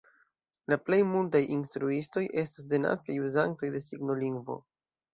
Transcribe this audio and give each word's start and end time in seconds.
La 0.71 0.77
plej 0.85 0.97
multaj 1.09 1.41
instruistoj 1.57 2.25
estas 2.47 2.69
denaskaj 2.75 3.21
uzantoj 3.31 3.73
de 3.79 3.87
signolingvo. 3.93 4.63